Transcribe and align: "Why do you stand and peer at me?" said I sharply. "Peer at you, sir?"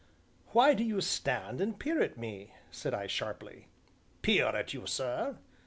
"Why 0.47 0.73
do 0.73 0.83
you 0.83 0.99
stand 0.99 1.61
and 1.61 1.79
peer 1.79 2.01
at 2.01 2.17
me?" 2.17 2.55
said 2.71 2.91
I 2.91 3.05
sharply. 3.05 3.67
"Peer 4.23 4.47
at 4.47 4.73
you, 4.73 4.87
sir?" 4.87 5.37